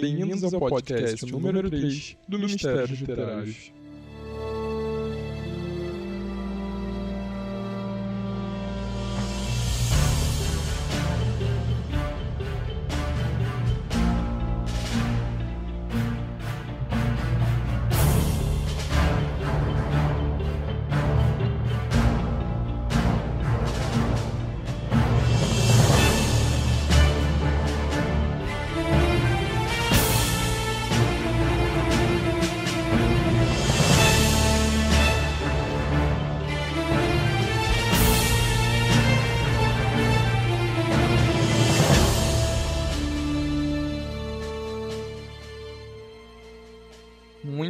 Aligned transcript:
Bem-vindos 0.00 0.52
ao 0.52 0.60
podcast 0.60 1.24
número 1.30 1.68
3 1.70 2.16
do 2.28 2.38
Mistérios 2.38 2.90
Literários. 3.00 3.72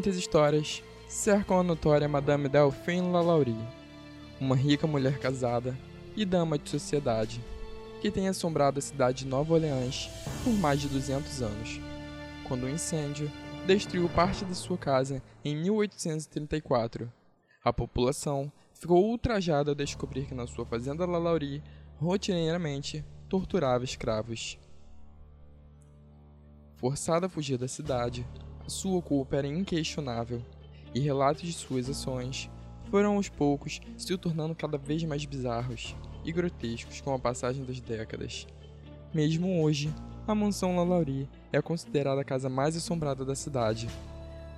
Muitas 0.06 0.20
histórias 0.20 0.84
cercam 1.08 1.58
a 1.58 1.64
notória 1.64 2.08
Madame 2.08 2.48
Delphine 2.48 3.10
Lalaurie, 3.10 3.58
uma 4.40 4.54
rica 4.54 4.86
mulher 4.86 5.18
casada 5.18 5.76
e 6.14 6.24
dama 6.24 6.56
de 6.56 6.70
sociedade, 6.70 7.44
que 8.00 8.08
tem 8.08 8.28
assombrado 8.28 8.78
a 8.78 8.82
cidade 8.82 9.24
de 9.24 9.26
Nova 9.26 9.54
Orleans 9.54 10.08
por 10.44 10.52
mais 10.52 10.80
de 10.80 10.86
200 10.86 11.42
anos, 11.42 11.80
quando 12.46 12.66
um 12.66 12.68
incêndio 12.68 13.28
destruiu 13.66 14.08
parte 14.08 14.44
de 14.44 14.54
sua 14.54 14.78
casa 14.78 15.20
em 15.44 15.56
1834. 15.56 17.12
A 17.64 17.72
população 17.72 18.52
ficou 18.74 19.04
ultrajada 19.06 19.72
ao 19.72 19.74
descobrir 19.74 20.26
que 20.26 20.36
na 20.36 20.46
sua 20.46 20.64
fazenda 20.64 21.04
Lalaurie, 21.04 21.64
rotineiramente, 21.96 23.04
torturava 23.28 23.82
escravos. 23.82 24.56
Forçada 26.76 27.26
a 27.26 27.28
fugir 27.28 27.58
da 27.58 27.66
cidade, 27.66 28.24
sua 28.66 29.00
culpa 29.02 29.36
era 29.36 29.46
inquestionável, 29.46 30.42
e 30.94 31.00
relatos 31.00 31.42
de 31.42 31.52
suas 31.52 31.88
ações 31.88 32.50
foram 32.90 33.16
aos 33.16 33.28
poucos 33.28 33.80
se 33.96 34.16
tornando 34.16 34.54
cada 34.54 34.78
vez 34.78 35.02
mais 35.04 35.24
bizarros 35.24 35.94
e 36.24 36.32
grotescos 36.32 37.00
com 37.00 37.14
a 37.14 37.18
passagem 37.18 37.64
das 37.64 37.80
décadas. 37.80 38.46
Mesmo 39.12 39.62
hoje, 39.62 39.92
a 40.26 40.34
mansão 40.34 40.76
Lalaurie 40.76 41.28
é 41.52 41.62
considerada 41.62 42.20
a 42.20 42.24
casa 42.24 42.48
mais 42.48 42.76
assombrada 42.76 43.24
da 43.24 43.34
cidade. 43.34 43.88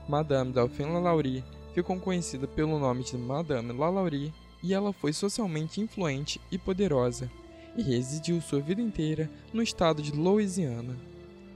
Madame 0.09 0.53
Delphine 0.53 0.93
Lalaurie 0.93 1.45
ficou 1.75 1.99
conhecida 2.01 2.47
pelo 2.47 2.79
nome 2.79 3.05
de 3.05 3.17
Madame 3.17 3.73
Lalaurie 3.73 4.33
e 4.63 4.75
ela 4.75 4.93
foi 4.93 5.13
socialmente 5.13 5.81
influente 5.81 6.41
e 6.51 6.59
poderosa, 6.59 7.31
e 7.77 7.83
residiu 7.83 8.41
sua 8.41 8.61
vida 8.61 8.81
inteira 8.81 9.31
no 9.53 9.63
estado 9.63 10.03
de 10.03 10.11
Louisiana. 10.13 10.97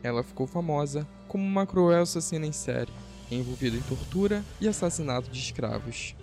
Ela 0.03 0.23
ficou 0.23 0.47
famosa 0.47 1.07
como 1.29 1.45
uma 1.45 1.67
cruel 1.67 2.03
assassina 2.03 2.47
em 2.47 2.53
série, 2.53 2.93
envolvida 3.31 3.77
em 3.77 3.83
tortura 3.83 4.45
e 4.61 4.69
assassinato 4.69 5.31
de 5.31 5.39
escravos. 5.39 6.15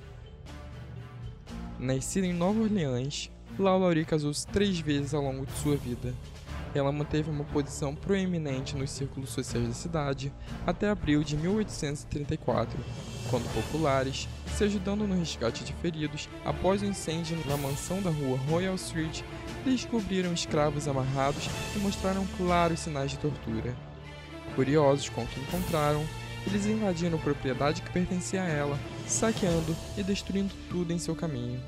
Nascida 1.79 2.27
em 2.27 2.33
Nova 2.33 2.59
Orleans, 2.59 3.31
Laurie 3.57 4.05
casou-se 4.05 4.45
três 4.47 4.79
vezes 4.79 5.13
ao 5.13 5.23
longo 5.23 5.45
de 5.45 5.51
sua 5.53 5.75
vida. 5.75 6.13
Ela 6.73 6.91
manteve 6.91 7.31
uma 7.31 7.43
posição 7.45 7.95
proeminente 7.95 8.75
nos 8.75 8.91
círculos 8.91 9.31
sociais 9.31 9.67
da 9.67 9.73
cidade 9.73 10.31
até 10.67 10.89
abril 10.89 11.23
de 11.23 11.35
1834, 11.35 12.79
quando 13.29 13.51
populares, 13.53 14.27
se 14.55 14.63
ajudando 14.65 15.07
no 15.07 15.15
resgate 15.15 15.63
de 15.63 15.73
feridos 15.73 16.29
após 16.45 16.81
o 16.81 16.85
incêndio 16.85 17.37
na 17.47 17.57
mansão 17.57 18.01
da 18.01 18.11
rua 18.11 18.37
Royal 18.47 18.75
Street, 18.75 19.23
descobriram 19.63 20.33
escravos 20.33 20.87
amarrados 20.87 21.49
e 21.75 21.79
mostraram 21.79 22.25
claros 22.37 22.79
sinais 22.79 23.11
de 23.11 23.17
tortura. 23.17 23.75
Curiosos 24.55 25.09
com 25.09 25.23
o 25.23 25.27
que 25.27 25.39
encontraram, 25.39 26.05
eles 26.47 26.65
invadiram 26.65 27.17
a 27.17 27.21
propriedade 27.21 27.81
que 27.81 27.91
pertencia 27.91 28.41
a 28.41 28.47
ela, 28.47 28.79
saqueando 29.07 29.75
e 29.97 30.03
destruindo 30.03 30.53
tudo 30.69 30.91
em 30.93 30.99
seu 30.99 31.15
caminho. 31.15 31.61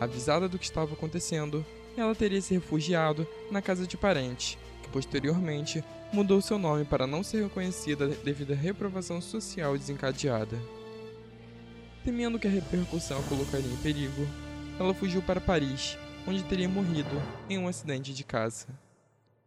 Avisada 0.00 0.48
do 0.48 0.58
que 0.58 0.64
estava 0.64 0.92
acontecendo, 0.92 1.64
ela 1.96 2.14
teria 2.14 2.40
se 2.40 2.54
refugiado 2.54 3.26
na 3.50 3.62
casa 3.62 3.86
de 3.86 3.96
parentes, 3.96 4.58
que 4.82 4.88
posteriormente 4.88 5.82
mudou 6.12 6.40
seu 6.40 6.58
nome 6.58 6.84
para 6.84 7.06
não 7.06 7.22
ser 7.22 7.42
reconhecida 7.42 8.08
devido 8.08 8.52
à 8.52 8.56
reprovação 8.56 9.20
social 9.20 9.76
desencadeada. 9.76 10.58
Temendo 12.04 12.38
que 12.38 12.46
a 12.46 12.50
repercussão 12.50 13.18
a 13.18 13.22
colocaria 13.22 13.70
em 13.70 13.76
perigo, 13.76 14.26
ela 14.78 14.92
fugiu 14.92 15.22
para 15.22 15.40
Paris, 15.40 15.96
onde 16.26 16.42
teria 16.44 16.68
morrido 16.68 17.10
em 17.48 17.58
um 17.58 17.68
acidente 17.68 18.14
de 18.14 18.24
casa. 18.24 18.66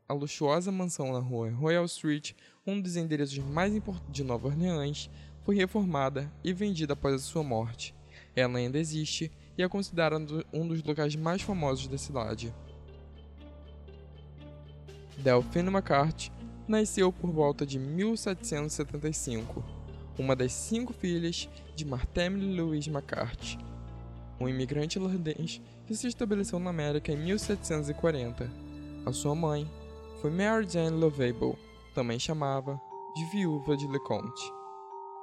A 0.08 0.14
luxuosa 0.14 0.72
mansão 0.72 1.12
na 1.12 1.20
rua 1.20 1.52
Royal 1.52 1.86
Street, 1.86 2.34
um 2.66 2.80
dos 2.80 2.96
endereços 2.96 3.38
mais 3.40 3.76
importantes 3.76 4.14
de 4.14 4.24
Nova 4.24 4.48
Orleans, 4.48 5.10
foi 5.44 5.56
reformada 5.56 6.32
e 6.44 6.54
vendida 6.54 6.94
após 6.94 7.16
a 7.16 7.20
sua 7.20 7.44
morte. 7.44 7.96
Ela 8.36 8.60
ainda 8.60 8.78
existe 8.78 9.32
e 9.58 9.64
é 9.64 9.68
considerada 9.68 10.46
um 10.54 10.68
dos 10.68 10.84
locais 10.84 11.16
mais 11.16 11.42
famosos 11.42 11.88
da 11.88 11.98
cidade. 11.98 12.54
Delphine 15.18 15.70
McCarthy 15.70 16.32
nasceu 16.68 17.12
por 17.12 17.32
volta 17.32 17.66
de 17.66 17.80
1775, 17.80 19.64
uma 20.18 20.36
das 20.36 20.54
cinco 20.54 20.94
filhas 20.94 21.50
de 21.76 21.86
Martin 21.86 22.56
Louise 22.56 22.90
McCarthy, 22.90 23.58
um 24.40 24.48
imigrante 24.48 25.00
irlandês 25.00 25.60
que 25.88 25.96
se 25.96 26.08
estabeleceu 26.08 26.60
na 26.60 26.70
América 26.70 27.14
em 27.14 27.18
1740. 27.18 28.52
A 29.06 29.14
sua 29.14 29.34
mãe 29.34 29.66
foi 30.22 30.30
Mary 30.30 30.68
Jane 30.70 30.98
Lovable, 30.98 31.58
também 31.96 32.20
chamava 32.20 32.80
de 33.16 33.26
viúva 33.32 33.78
de 33.78 33.88
Leconte, 33.88 34.52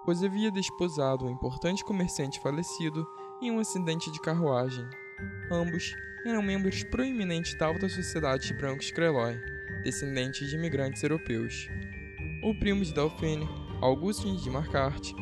pois 0.06 0.24
havia 0.24 0.50
desposado 0.50 1.26
um 1.26 1.30
importante 1.30 1.84
comerciante 1.84 2.40
falecido 2.40 3.06
em 3.42 3.50
um 3.50 3.60
acidente 3.60 4.10
de 4.10 4.20
carruagem. 4.20 4.84
Ambos 5.50 5.94
eram 6.24 6.42
membros 6.42 6.82
proeminentes 6.84 7.56
da 7.58 7.66
alta 7.66 7.86
sociedade 7.88 8.48
de 8.48 8.54
brancos 8.54 8.90
Creloy, 8.90 9.38
descendentes 9.82 10.48
de 10.48 10.56
imigrantes 10.56 11.02
europeus. 11.02 11.68
O 12.42 12.54
primo 12.58 12.82
de 12.82 12.94
Delphine, 12.94 13.46
Augustin 13.82 14.36
de 14.36 14.48
Marcart, 14.48 15.12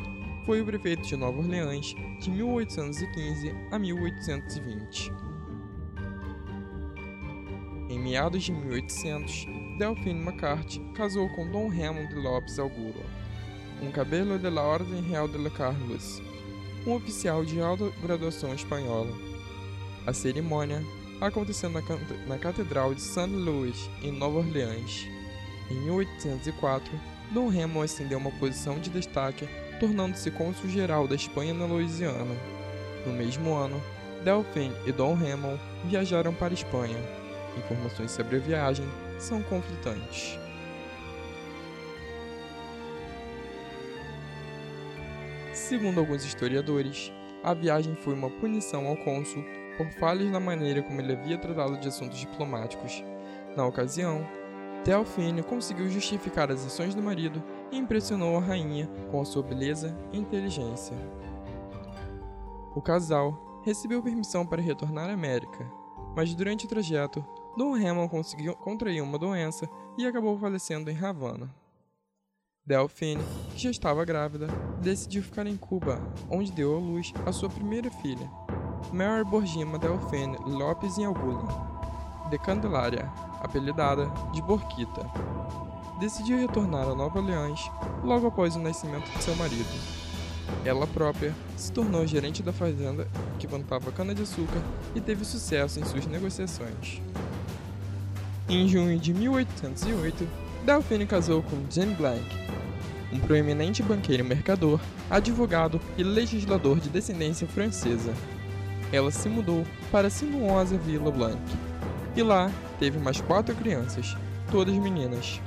foi 0.45 0.61
o 0.61 0.65
prefeito 0.65 1.03
de 1.03 1.17
Nova 1.17 1.39
Orleans 1.39 1.93
de 2.21 2.29
1815 2.31 3.53
a 3.71 3.77
1820. 3.77 5.32
Meados 8.03 8.43
de 8.43 8.51
1800, 8.51 9.47
Delphine 9.77 10.19
McCarthy 10.19 10.81
casou 10.93 11.29
com 11.29 11.49
Dom 11.49 11.69
Raymond 11.69 12.13
Lopes 12.15 12.59
Auguro, 12.59 13.01
um 13.81 13.89
cabelo 13.91 14.37
de 14.37 14.49
la 14.49 14.61
Ordem 14.61 15.01
Real 15.03 15.25
de 15.25 15.37
la 15.37 15.49
Carlos, 15.49 16.21
um 16.85 16.95
oficial 16.95 17.45
de 17.45 17.61
alta 17.61 17.89
graduação 18.01 18.53
espanhola. 18.53 19.17
A 20.05 20.11
cerimônia 20.11 20.83
aconteceu 21.21 21.69
na, 21.69 21.79
na 22.27 22.37
Catedral 22.37 22.93
de 22.93 23.01
St. 23.01 23.25
Louis, 23.27 23.89
em 24.01 24.11
Nova 24.11 24.39
Orleans. 24.39 25.07
Em 25.71 25.75
1804, 25.85 26.91
Dom 27.31 27.47
Raymond 27.47 27.85
ascendeu 27.85 28.17
uma 28.17 28.31
posição 28.31 28.79
de 28.79 28.89
destaque, 28.89 29.47
tornando-se 29.79 30.29
cônsul-geral 30.29 31.07
da 31.07 31.15
Espanha 31.15 31.53
na 31.53 31.65
Louisiana. 31.65 32.35
No 33.07 33.13
mesmo 33.13 33.53
ano, 33.53 33.81
Delphine 34.25 34.75
e 34.85 34.91
Dom 34.91 35.13
Raymond 35.13 35.57
viajaram 35.85 36.33
para 36.33 36.49
a 36.49 36.53
Espanha. 36.53 37.22
Informações 37.57 38.11
sobre 38.11 38.37
a 38.37 38.39
viagem 38.39 38.85
são 39.19 39.41
conflitantes. 39.43 40.37
Segundo 45.53 45.99
alguns 45.99 46.25
historiadores, 46.25 47.11
a 47.43 47.53
viagem 47.53 47.95
foi 47.95 48.13
uma 48.13 48.29
punição 48.29 48.87
ao 48.87 48.97
cônsul 48.97 49.43
por 49.77 49.87
falhas 49.91 50.31
na 50.31 50.39
maneira 50.39 50.81
como 50.81 50.99
ele 50.99 51.13
havia 51.13 51.37
tratado 51.37 51.77
de 51.77 51.87
assuntos 51.87 52.19
diplomáticos. 52.19 53.03
Na 53.55 53.65
ocasião, 53.65 54.25
Delphine 54.83 55.41
conseguiu 55.41 55.89
justificar 55.89 56.51
as 56.51 56.65
ações 56.65 56.93
do 56.93 57.01
marido 57.01 57.41
e 57.71 57.77
impressionou 57.77 58.37
a 58.37 58.41
rainha 58.41 58.89
com 59.09 59.21
a 59.21 59.25
sua 59.25 59.41
beleza 59.41 59.97
e 60.11 60.17
inteligência. 60.17 60.95
O 62.75 62.81
casal 62.81 63.61
recebeu 63.63 64.01
permissão 64.01 64.45
para 64.45 64.61
retornar 64.61 65.09
à 65.09 65.13
América, 65.13 65.65
mas 66.15 66.35
durante 66.35 66.65
o 66.65 66.69
trajeto, 66.69 67.25
Dom 67.55 67.77
Ramon 67.77 68.07
conseguiu 68.07 68.55
contrair 68.55 69.01
uma 69.01 69.19
doença 69.19 69.69
e 69.97 70.07
acabou 70.07 70.37
falecendo 70.39 70.89
em 70.89 70.97
Havana. 70.97 71.53
Delphine, 72.65 73.21
que 73.51 73.59
já 73.59 73.69
estava 73.69 74.03
grávida, 74.05 74.47
decidiu 74.81 75.21
ficar 75.21 75.45
em 75.45 75.55
Cuba, 75.55 76.01
onde 76.29 76.51
deu 76.51 76.75
à 76.75 76.79
luz 76.79 77.13
a 77.25 77.31
sua 77.31 77.49
primeira 77.49 77.91
filha, 77.91 78.29
Mary 78.91 79.23
Borgima 79.23 79.77
Delphine 79.77 80.37
Lopes 80.45 80.97
em 80.97 81.05
de 82.29 82.39
Candelária, 82.39 83.11
apelidada 83.41 84.09
de 84.31 84.41
Borquita. 84.41 85.05
decidiu 85.99 86.37
retornar 86.37 86.87
a 86.87 86.95
Nova 86.95 87.19
Orleans 87.19 87.69
logo 88.03 88.27
após 88.27 88.55
o 88.55 88.59
nascimento 88.59 89.11
de 89.11 89.23
seu 89.23 89.35
marido. 89.35 90.03
Ela 90.65 90.87
própria 90.87 91.35
se 91.55 91.71
tornou 91.71 92.07
gerente 92.07 92.41
da 92.41 92.51
fazenda 92.51 93.07
que 93.37 93.47
plantava 93.47 93.91
cana-de-açúcar 93.91 94.61
e 94.95 95.01
teve 95.01 95.23
sucesso 95.23 95.79
em 95.79 95.85
suas 95.85 96.05
negociações. 96.07 97.01
Em 98.49 98.67
junho 98.67 98.99
de 98.99 99.13
1808, 99.13 100.27
Delphine 100.65 101.05
casou 101.05 101.41
com 101.41 101.63
Jane 101.71 101.95
Blank, 101.95 102.25
um 103.13 103.19
proeminente 103.19 103.81
banqueiro 103.81 104.25
mercador, 104.25 104.81
advogado 105.09 105.79
e 105.97 106.03
legislador 106.03 106.77
de 106.79 106.89
descendência 106.89 107.47
francesa. 107.47 108.13
Ela 108.91 109.11
se 109.11 109.29
mudou 109.29 109.65
para 109.89 110.07
a 110.07 110.11
sinuosa 110.11 110.77
Vila 110.77 111.09
Blanc 111.09 111.41
e 112.17 112.21
lá 112.21 112.51
teve 112.79 112.99
mais 112.99 113.21
quatro 113.21 113.55
crianças, 113.55 114.17
todas 114.51 114.75
meninas. 114.75 115.39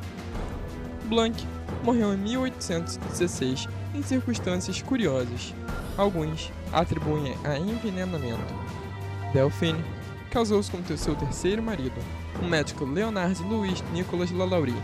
Blanc 1.04 1.46
morreu 1.84 2.14
em 2.14 2.16
1816 2.16 3.69
em 3.94 4.02
circunstâncias 4.02 4.81
curiosas. 4.81 5.54
Alguns 5.99 6.50
atribuem 6.72 7.34
a 7.44 7.58
envenenamento. 7.58 8.54
Delphine 9.34 9.84
casou-se 10.31 10.70
com 10.70 10.82
seu 10.96 11.14
terceiro 11.14 11.62
marido, 11.62 12.00
o 12.42 12.46
médico 12.46 12.84
Leonard 12.84 13.42
Louis 13.42 13.82
Nicolas 13.92 14.30
Lalaurie, 14.30 14.74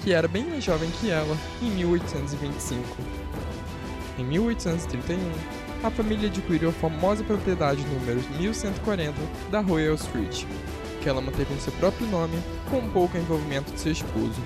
que 0.00 0.12
era 0.12 0.28
bem 0.28 0.44
mais 0.44 0.64
jovem 0.64 0.90
que 1.00 1.10
ela, 1.10 1.36
em 1.62 1.70
1825. 1.70 2.82
Em 4.18 4.24
1831, 4.24 5.18
a 5.82 5.90
família 5.90 6.28
adquiriu 6.28 6.70
a 6.70 6.72
famosa 6.72 7.22
propriedade 7.22 7.84
número 7.86 8.20
1140 8.38 9.14
da 9.50 9.60
Royal 9.60 9.94
Street, 9.94 10.44
que 11.00 11.08
ela 11.08 11.20
manteve 11.20 11.54
em 11.54 11.60
seu 11.60 11.72
próprio 11.74 12.06
nome 12.08 12.36
com 12.70 12.88
pouco 12.90 13.16
envolvimento 13.16 13.72
de 13.72 13.80
seu 13.80 13.92
esposo. 13.92 14.40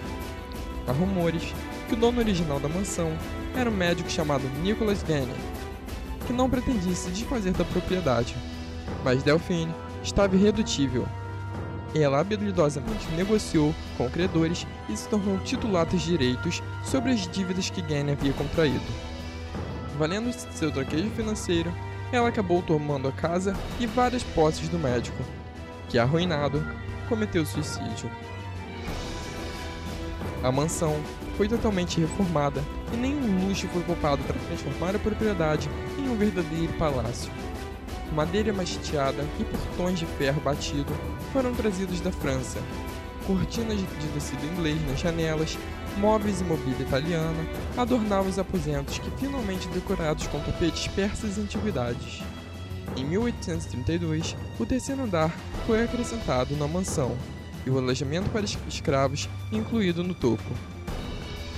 Há 0.86 0.92
rumores 0.92 1.54
que 1.88 1.94
o 1.94 1.96
dono 1.96 2.20
original 2.20 2.60
da 2.60 2.68
mansão 2.68 3.16
era 3.56 3.70
um 3.70 3.74
médico 3.74 4.10
chamado 4.10 4.44
Nicholas 4.62 5.02
Gannon, 5.02 5.34
que 6.26 6.32
não 6.32 6.50
pretendia 6.50 6.94
se 6.94 7.10
desfazer 7.10 7.52
da 7.52 7.64
propriedade, 7.64 8.36
mas 9.04 9.22
Delphine 9.22 9.74
estava 10.02 10.36
irredutível. 10.36 11.06
Ela 11.94 12.20
habilidosamente 12.20 13.06
negociou 13.14 13.74
com 13.98 14.08
credores 14.08 14.66
e 14.88 14.96
se 14.96 15.08
tornou 15.08 15.38
titular 15.40 15.84
dos 15.84 16.00
direitos 16.00 16.62
sobre 16.82 17.12
as 17.12 17.28
dívidas 17.28 17.68
que 17.68 17.82
Gannon 17.82 18.12
havia 18.12 18.32
contraído. 18.32 18.80
Valendo 19.98 20.32
seu 20.32 20.70
traquejo 20.70 21.10
financeiro, 21.10 21.72
ela 22.10 22.28
acabou 22.28 22.62
tomando 22.62 23.08
a 23.08 23.12
casa 23.12 23.54
e 23.78 23.86
várias 23.86 24.22
posses 24.22 24.68
do 24.68 24.78
médico, 24.78 25.22
que, 25.88 25.98
arruinado, 25.98 26.64
cometeu 27.08 27.44
suicídio. 27.44 28.10
A 30.42 30.50
mansão 30.50 31.00
foi 31.36 31.48
totalmente 31.48 32.00
reformada 32.00 32.62
e 32.92 32.96
nenhum 32.96 33.46
luxo 33.46 33.68
foi 33.68 33.82
poupado 33.82 34.22
para 34.24 34.38
transformar 34.40 34.96
a 34.96 34.98
propriedade 34.98 35.68
em 35.98 36.08
um 36.08 36.16
verdadeiro 36.16 36.72
palácio. 36.74 37.30
Madeira 38.14 38.52
macheteada 38.52 39.24
e 39.40 39.44
portões 39.44 39.98
de 39.98 40.04
ferro 40.04 40.40
batido 40.42 40.92
foram 41.32 41.54
trazidos 41.54 42.00
da 42.00 42.12
França. 42.12 42.60
Cortinas 43.26 43.78
de 43.78 44.08
tecido 44.14 44.44
inglês 44.52 44.76
nas 44.86 45.00
janelas, 45.00 45.56
móveis 45.96 46.40
e 46.40 46.44
mobília 46.44 46.82
italiana 46.82 47.46
adornavam 47.76 48.28
os 48.28 48.38
aposentos 48.38 48.98
que 48.98 49.10
finalmente 49.12 49.66
decorados 49.68 50.26
com 50.26 50.38
tapetes 50.40 50.88
persas 50.88 51.38
e 51.38 51.40
antiguidades. 51.40 52.22
Em 52.96 53.04
1832, 53.04 54.36
o 54.58 54.66
terceiro 54.66 55.04
andar 55.04 55.34
foi 55.66 55.82
acrescentado 55.82 56.54
na 56.56 56.68
mansão 56.68 57.16
e 57.64 57.70
o 57.70 57.78
alojamento 57.78 58.28
para 58.28 58.44
escravos 58.44 59.26
incluído 59.50 60.04
no 60.04 60.12
topo. 60.12 60.52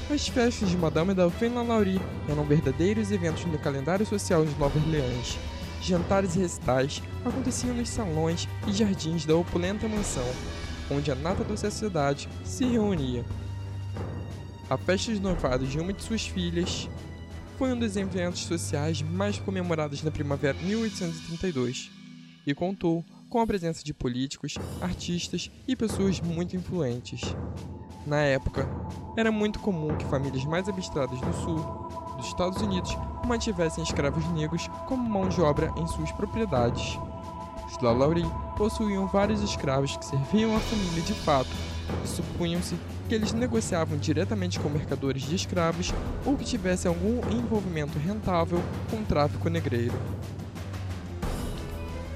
As 0.08 0.28
festas 0.28 0.68
de 0.68 0.76
Madame 0.76 1.14
Dauphine 1.14 1.56
Lalaurie 1.56 2.00
eram 2.28 2.44
verdadeiros 2.44 3.10
eventos 3.10 3.44
no 3.46 3.58
calendário 3.58 4.06
social 4.06 4.44
de 4.44 4.54
Nova 4.56 4.78
Orleans. 4.78 5.36
Jantares 5.84 6.34
e 6.34 6.38
recitais 6.38 7.02
aconteciam 7.26 7.74
nos 7.74 7.90
salões 7.90 8.48
e 8.66 8.72
jardins 8.72 9.26
da 9.26 9.36
opulenta 9.36 9.86
mansão, 9.86 10.24
onde 10.90 11.12
a 11.12 11.14
nata 11.14 11.44
da 11.44 11.54
sociedade 11.58 12.26
se 12.42 12.64
reunia. 12.64 13.22
A 14.70 14.78
festa 14.78 15.12
de 15.12 15.20
noivado 15.20 15.66
de 15.66 15.78
uma 15.78 15.92
de 15.92 16.02
suas 16.02 16.26
filhas 16.26 16.88
foi 17.58 17.70
um 17.74 17.78
dos 17.78 17.98
eventos 17.98 18.44
sociais 18.44 19.02
mais 19.02 19.38
comemorados 19.38 20.02
na 20.02 20.10
primavera 20.10 20.56
de 20.56 20.64
1832 20.64 21.90
e 22.46 22.54
contou 22.54 23.04
com 23.28 23.38
a 23.38 23.46
presença 23.46 23.84
de 23.84 23.92
políticos, 23.92 24.54
artistas 24.80 25.50
e 25.68 25.76
pessoas 25.76 26.18
muito 26.18 26.56
influentes. 26.56 27.20
Na 28.06 28.22
época, 28.22 28.66
era 29.18 29.30
muito 29.30 29.58
comum 29.58 29.94
que 29.98 30.06
famílias 30.06 30.46
mais 30.46 30.66
abstradas 30.66 31.20
do 31.20 31.32
sul 31.34 31.58
dos 32.16 32.26
Estados 32.26 32.62
Unidos 32.62 32.96
mantivessem 33.24 33.82
escravos 33.82 34.26
negros 34.32 34.68
como 34.86 35.08
mão 35.08 35.28
de 35.28 35.40
obra 35.40 35.72
em 35.76 35.86
suas 35.86 36.10
propriedades. 36.12 36.98
Os 37.66 37.80
Lalaurie 37.82 38.30
possuíam 38.56 39.06
vários 39.06 39.42
escravos 39.42 39.96
que 39.96 40.04
serviam 40.04 40.56
à 40.56 40.60
família 40.60 41.02
de 41.02 41.14
fato, 41.14 41.50
e 42.04 42.08
supunham-se 42.08 42.76
que 43.08 43.14
eles 43.14 43.32
negociavam 43.32 43.98
diretamente 43.98 44.60
com 44.60 44.68
mercadores 44.68 45.22
de 45.22 45.34
escravos 45.34 45.92
ou 46.24 46.36
que 46.36 46.44
tivessem 46.44 46.88
algum 46.88 47.18
envolvimento 47.30 47.98
rentável 47.98 48.62
com 48.90 48.98
o 48.98 49.04
tráfico 49.04 49.48
negreiro. 49.48 49.94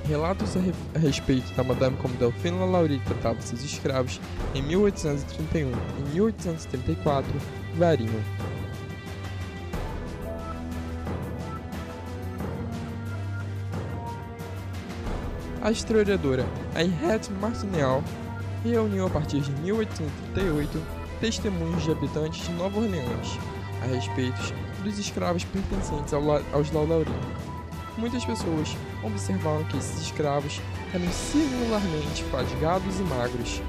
Relatos 0.04 0.56
a, 0.56 0.60
a 0.94 0.98
respeito 0.98 1.52
da 1.54 1.62
Madame 1.62 1.96
como 1.98 2.14
Delphine 2.14 2.58
Lalaurie 2.58 3.00
tratava 3.00 3.42
seus 3.42 3.62
escravos 3.62 4.18
em 4.54 4.62
1831 4.62 5.70
e 5.70 6.14
1834 6.14 7.30
variam. 7.76 8.57
A 15.68 15.70
historiadora 15.70 16.46
Henriette 16.74 17.30
Martineau 17.30 18.02
reuniu 18.64 19.04
a 19.04 19.10
partir 19.10 19.42
de 19.42 19.50
1838 19.60 20.82
testemunhos 21.20 21.84
de 21.84 21.90
habitantes 21.90 22.46
de 22.46 22.52
Nova 22.54 22.80
Orleans 22.80 23.38
a 23.82 23.86
respeito 23.94 24.54
dos 24.82 24.98
escravos 24.98 25.44
pertencentes 25.44 26.14
aos 26.14 26.72
Lalaurie 26.72 27.12
muitas 27.98 28.24
pessoas 28.24 28.74
observaram 29.02 29.62
que 29.64 29.76
esses 29.76 30.00
escravos 30.00 30.58
eram 30.94 31.12
singularmente 31.12 32.24
fadigados 32.30 32.98
e 32.98 33.02
magros. 33.02 33.60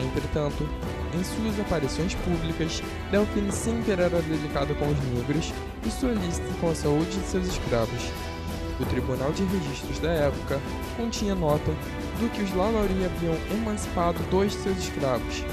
Entretanto, 0.00 0.66
em 1.12 1.22
suas 1.22 1.60
aparições 1.60 2.14
públicas, 2.14 2.82
Delphine 3.10 3.52
sempre 3.52 3.92
era 3.92 4.08
delicada 4.08 4.72
com 4.74 4.88
os 4.88 4.98
negros 5.12 5.52
e 5.84 5.90
solícita 5.90 6.48
com 6.58 6.70
a 6.70 6.74
saúde 6.74 7.18
de 7.18 7.26
seus 7.26 7.46
escravos. 7.48 8.33
O 8.80 8.84
Tribunal 8.86 9.32
de 9.32 9.44
Registros 9.44 10.00
da 10.00 10.10
época 10.10 10.60
continha 10.96 11.34
nota 11.34 11.70
do 12.18 12.28
que 12.30 12.42
os 12.42 12.52
Lalaurie 12.54 13.04
haviam 13.04 13.36
emancipado 13.52 14.18
dois 14.30 14.52
de 14.52 14.58
seus 14.58 14.78
escravos, 14.78 15.44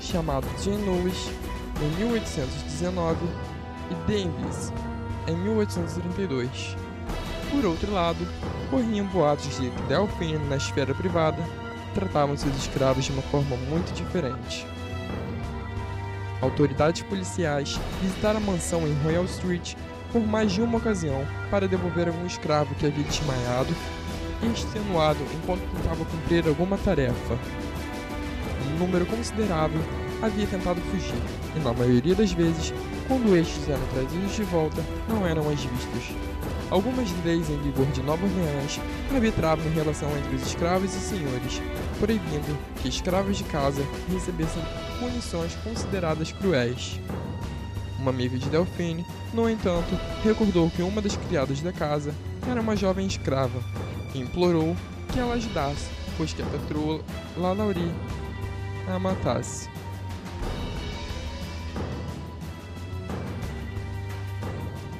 chamados 0.00 0.50
Jean 0.62 0.78
Louis 0.78 1.30
em 1.80 1.96
1819 1.96 3.18
e 3.90 3.94
Davis 4.10 4.72
em 5.28 5.36
1832. 5.36 6.76
Por 7.52 7.64
outro 7.66 7.92
lado, 7.92 8.26
corriam 8.68 9.06
boatos 9.06 9.56
de 9.60 9.70
que 9.70 9.82
Delphine, 9.82 10.44
na 10.48 10.56
esfera 10.56 10.92
privada, 10.92 11.40
tratavam 11.94 12.36
seus 12.36 12.56
escravos 12.56 13.04
de 13.04 13.12
uma 13.12 13.22
forma 13.22 13.56
muito 13.68 13.94
diferente. 13.94 14.66
Autoridades 16.40 17.02
policiais 17.02 17.78
visitaram 18.02 18.38
a 18.38 18.40
mansão 18.40 18.86
em 18.88 18.94
Royal 19.04 19.24
Street 19.24 19.76
por 20.14 20.24
mais 20.24 20.52
de 20.52 20.62
uma 20.62 20.78
ocasião 20.78 21.26
para 21.50 21.66
devolver 21.66 22.06
algum 22.06 22.24
escravo 22.24 22.72
que 22.76 22.86
havia 22.86 23.02
desmaiado 23.02 23.74
e 24.44 24.46
extenuado 24.46 25.18
enquanto 25.34 25.68
tentava 25.74 26.04
cumprir 26.04 26.46
alguma 26.46 26.78
tarefa. 26.78 27.36
Um 28.64 28.78
número 28.78 29.04
considerável 29.06 29.80
havia 30.22 30.46
tentado 30.46 30.80
fugir, 30.82 31.20
e 31.56 31.58
na 31.58 31.72
maioria 31.72 32.14
das 32.14 32.32
vezes, 32.32 32.72
quando 33.08 33.36
estes 33.36 33.68
eram 33.68 33.84
trazidos 33.88 34.36
de 34.36 34.44
volta, 34.44 34.80
não 35.08 35.26
eram 35.26 35.42
mais 35.42 35.60
vistos. 35.64 36.14
Algumas 36.70 37.08
leis 37.24 37.50
em 37.50 37.58
vigor 37.58 37.86
de 37.86 38.00
Nova 38.00 38.24
Orleans 38.24 38.80
arbitravam 39.12 39.66
em 39.66 39.74
relação 39.74 40.08
entre 40.16 40.36
os 40.36 40.46
escravos 40.46 40.94
e 40.94 40.98
senhores, 41.00 41.60
proibindo 41.98 42.56
que 42.80 42.88
escravos 42.88 43.38
de 43.38 43.44
casa 43.44 43.82
recebessem 44.08 44.62
punições 45.00 45.56
consideradas 45.56 46.30
cruéis. 46.30 47.00
Uma 48.04 48.10
amiga 48.10 48.36
de 48.36 48.50
Delphine, 48.50 49.02
no 49.32 49.48
entanto, 49.48 49.98
recordou 50.22 50.68
que 50.68 50.82
uma 50.82 51.00
das 51.00 51.16
criadas 51.16 51.62
da 51.62 51.72
casa 51.72 52.14
era 52.46 52.60
uma 52.60 52.76
jovem 52.76 53.06
escrava 53.06 53.58
e 54.14 54.18
implorou 54.18 54.76
que 55.10 55.18
ela 55.18 55.32
ajudasse, 55.32 55.88
pois 56.18 56.34
que 56.34 56.42
a 56.42 56.44
patroa 56.44 57.00
Lalaurie 57.34 57.90
a 58.86 58.98
matasse. 58.98 59.70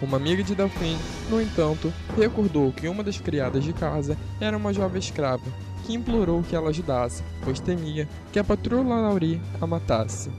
Uma 0.00 0.16
amiga 0.16 0.42
de 0.42 0.54
Delphine, 0.54 0.98
no 1.28 1.42
entanto, 1.42 1.92
recordou 2.16 2.72
que 2.72 2.88
uma 2.88 3.04
das 3.04 3.20
criadas 3.20 3.64
de 3.64 3.74
casa 3.74 4.16
era 4.40 4.56
uma 4.56 4.72
jovem 4.72 4.98
escrava, 4.98 5.44
que 5.84 5.92
implorou 5.92 6.42
que 6.42 6.56
ela 6.56 6.70
ajudasse, 6.70 7.22
pois 7.42 7.60
temia 7.60 8.08
que 8.32 8.38
a 8.38 8.44
patroa 8.44 8.82
Laurie 8.82 9.42
a 9.60 9.66
matasse. 9.66 10.30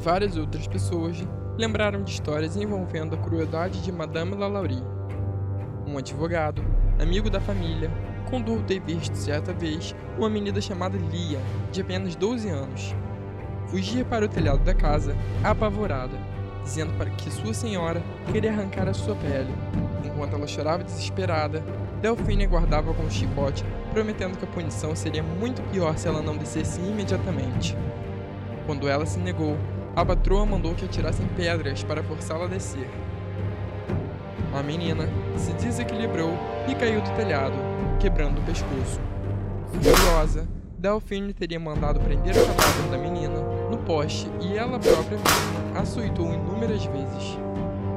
Várias 0.00 0.36
outras 0.36 0.66
pessoas 0.66 1.22
lembraram 1.58 2.02
de 2.02 2.10
histórias 2.10 2.56
envolvendo 2.56 3.14
a 3.14 3.18
crueldade 3.18 3.82
de 3.82 3.92
Madame 3.92 4.34
Lalaurie. 4.34 4.82
Um 5.86 5.98
advogado, 5.98 6.64
amigo 6.98 7.28
da 7.28 7.40
família, 7.40 7.90
contou 8.30 8.62
ter 8.62 8.80
visto 8.80 9.14
certa 9.14 9.52
vez 9.52 9.94
uma 10.16 10.30
menina 10.30 10.58
chamada 10.60 10.96
Lia, 10.96 11.38
de 11.70 11.82
apenas 11.82 12.16
12 12.16 12.48
anos. 12.48 12.94
Fugia 13.66 14.04
para 14.04 14.24
o 14.24 14.28
telhado 14.28 14.64
da 14.64 14.72
casa, 14.72 15.14
apavorada, 15.44 16.16
dizendo 16.62 16.94
para 16.96 17.10
que 17.10 17.30
sua 17.30 17.52
senhora 17.52 18.02
queria 18.32 18.52
arrancar 18.52 18.88
a 18.88 18.94
sua 18.94 19.14
pele. 19.16 19.52
Enquanto 20.02 20.34
ela 20.34 20.46
chorava 20.46 20.82
desesperada, 20.82 21.62
Delfine 22.00 22.44
aguardava 22.44 22.94
com 22.94 23.04
o 23.04 23.10
chicote, 23.10 23.64
prometendo 23.92 24.38
que 24.38 24.44
a 24.46 24.48
punição 24.48 24.96
seria 24.96 25.22
muito 25.22 25.60
pior 25.70 25.98
se 25.98 26.08
ela 26.08 26.22
não 26.22 26.38
descesse 26.38 26.80
imediatamente. 26.80 27.76
Quando 28.66 28.88
ela 28.88 29.04
se 29.04 29.18
negou, 29.18 29.56
a 29.94 30.04
patroa 30.04 30.46
mandou 30.46 30.74
que 30.74 30.84
atirassem 30.84 31.26
pedras 31.36 31.82
para 31.82 32.02
forçá-la 32.02 32.44
a 32.44 32.48
descer. 32.48 32.88
A 34.54 34.62
menina 34.62 35.08
se 35.36 35.52
desequilibrou 35.52 36.32
e 36.68 36.74
caiu 36.74 37.00
do 37.00 37.10
telhado, 37.16 37.54
quebrando 37.98 38.38
o 38.38 38.42
pescoço. 38.42 39.00
Furiosa, 39.72 40.48
Delphine 40.78 41.32
teria 41.32 41.60
mandado 41.60 42.00
prender 42.00 42.34
o 42.34 42.46
cadáver 42.46 42.90
da 42.90 42.98
menina 42.98 43.40
no 43.70 43.78
poste 43.78 44.28
e 44.40 44.56
ela 44.56 44.78
própria 44.78 45.18
mesma 45.18 45.80
açoitou 45.80 46.32
inúmeras 46.32 46.84
vezes. 46.86 47.38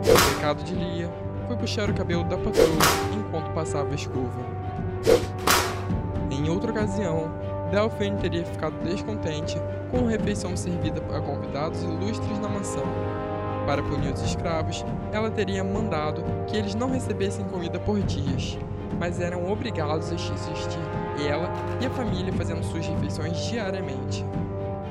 O 0.02 0.36
pecado 0.36 0.64
de 0.64 0.76
Lia 0.76 1.10
foi 1.48 1.56
puxar 1.58 1.90
o 1.90 1.94
cabelo 1.94 2.24
da 2.26 2.38
patroa 2.38 2.68
enquanto 3.18 3.54
passava 3.54 3.92
a 3.92 3.96
escova. 3.96 4.46
Em 6.30 6.50
outra 6.50 6.72
ocasião, 6.72 7.32
Delphine 7.74 8.20
teria 8.20 8.46
ficado 8.46 8.76
descontente 8.88 9.56
com 9.90 10.06
a 10.06 10.10
refeição 10.12 10.56
servida 10.56 11.02
a 11.12 11.20
convidados 11.20 11.82
ilustres 11.82 12.38
na 12.38 12.48
mansão. 12.48 12.86
Para 13.66 13.82
punir 13.82 14.14
os 14.14 14.22
escravos, 14.22 14.86
ela 15.12 15.32
teria 15.32 15.64
mandado 15.64 16.24
que 16.46 16.56
eles 16.56 16.76
não 16.76 16.92
recebessem 16.92 17.44
comida 17.46 17.80
por 17.80 18.00
dias, 18.04 18.60
mas 19.00 19.20
eram 19.20 19.52
obrigados 19.52 20.12
a 20.12 20.14
assistir 20.14 20.78
ela 21.28 21.52
e 21.82 21.88
a 21.88 21.90
família 21.90 22.32
fazendo 22.34 22.64
suas 22.64 22.86
refeições 22.86 23.44
diariamente. 23.48 24.24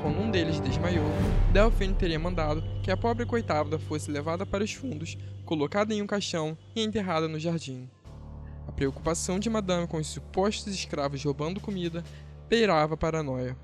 Quando 0.01 0.19
um 0.19 0.29
deles 0.29 0.59
desmaiou, 0.59 1.09
Delphine 1.53 1.93
teria 1.93 2.19
mandado 2.19 2.61
que 2.83 2.91
a 2.91 2.97
pobre 2.97 3.25
coitada 3.25 3.79
fosse 3.79 4.11
levada 4.11 4.45
para 4.45 4.61
os 4.61 4.73
fundos, 4.73 5.17
colocada 5.45 5.93
em 5.93 6.01
um 6.01 6.07
caixão 6.07 6.57
e 6.75 6.83
enterrada 6.83 7.29
no 7.29 7.39
jardim. 7.39 7.89
A 8.67 8.73
preocupação 8.73 9.39
de 9.39 9.49
Madame 9.49 9.87
com 9.87 9.97
os 9.97 10.07
supostos 10.07 10.73
escravos 10.73 11.23
roubando 11.23 11.61
comida 11.61 12.03
beirava 12.53 12.95
paranoia. 12.95 13.57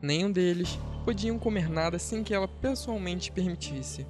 Nenhum 0.00 0.32
deles 0.32 0.78
podiam 1.04 1.38
comer 1.38 1.68
nada 1.68 1.98
sem 1.98 2.24
que 2.24 2.32
ela 2.32 2.48
pessoalmente 2.48 3.30
permitisse. 3.30 4.06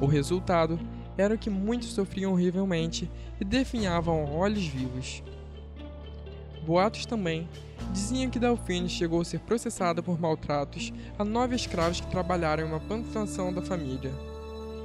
O 0.00 0.06
resultado 0.06 0.76
era 1.16 1.36
que 1.36 1.48
muitos 1.48 1.92
sofriam 1.92 2.32
horrivelmente 2.32 3.08
e 3.40 3.44
definhavam 3.44 4.24
olhos 4.34 4.66
vivos. 4.66 5.22
Boatos 6.66 7.06
também 7.06 7.48
diziam 7.92 8.28
que 8.28 8.40
Delfine 8.40 8.88
chegou 8.88 9.20
a 9.20 9.24
ser 9.24 9.38
processada 9.38 10.02
por 10.02 10.20
maltratos 10.20 10.92
a 11.16 11.24
nove 11.24 11.54
escravos 11.54 12.00
que 12.00 12.10
trabalharam 12.10 12.64
em 12.64 12.68
uma 12.68 12.80
plantação 12.80 13.52
da 13.52 13.62
família. 13.62 14.12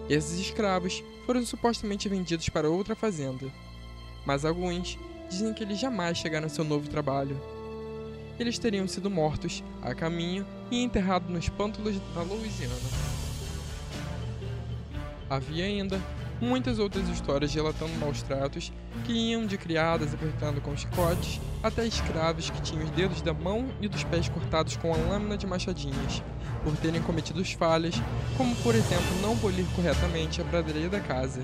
Esses 0.08 0.40
escravos 0.40 1.04
foram 1.26 1.44
supostamente 1.44 2.08
vendidos 2.08 2.50
para 2.50 2.70
outra 2.70 2.96
fazenda, 2.96 3.52
mas 4.28 4.46
alguns 4.46 4.96
dizem 5.32 5.54
que 5.54 5.64
eles 5.64 5.80
jamais 5.80 6.18
chegaram 6.18 6.46
ao 6.46 6.50
seu 6.50 6.66
novo 6.66 6.90
trabalho. 6.90 7.40
Eles 8.38 8.60
teriam 8.60 8.88
sido 8.88 9.10
mortos 9.10 9.64
a 9.82 9.96
caminho 9.96 10.46
e 10.70 10.84
enterrados 10.84 11.30
nos 11.30 11.48
pântanos 11.48 11.96
da 12.14 12.22
Louisiana. 12.22 12.76
Havia 15.30 15.66
ainda 15.66 16.02
muitas 16.42 16.80
outras 16.80 17.08
histórias 17.08 17.54
relatando 17.54 17.94
maus 18.00 18.22
tratos 18.24 18.74
que 19.06 19.14
iam 19.14 19.46
de 19.46 19.58
criadas 19.58 20.14
apertando 20.14 20.60
com 20.60 20.76
chicotes 20.76 21.40
até 21.64 21.86
escravos 21.86 22.50
que 22.50 22.62
tinham 22.62 22.84
os 22.84 22.90
dedos 22.92 23.22
da 23.22 23.34
mão 23.34 23.70
e 23.80 23.88
dos 23.88 24.04
pés 24.04 24.28
cortados 24.28 24.76
com 24.76 24.94
a 24.94 24.98
lâmina 24.98 25.38
de 25.38 25.48
machadinhas, 25.48 26.22
por 26.64 26.76
terem 26.78 27.02
cometido 27.02 27.46
falhas, 27.46 27.96
como 28.36 28.56
por 28.58 28.76
exemplo 28.76 29.22
não 29.22 29.38
polir 29.38 29.66
corretamente 29.76 30.42
a 30.42 30.46
pradeira 30.46 30.90
da 30.90 31.00
casa. 31.00 31.42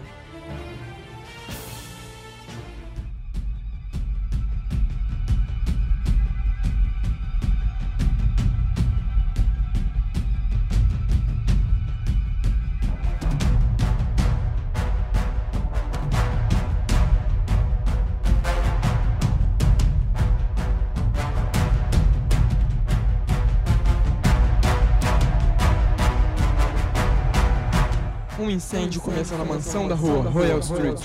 Um 28.39 28.51
incêndio 28.51 29.01
começa 29.01 29.35
na 29.35 29.43
mansão 29.43 29.87
da 29.87 29.95
rua 29.95 30.29
Royal 30.29 30.59
Street. 30.59 31.01